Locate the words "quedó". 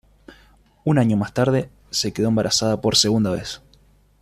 2.11-2.29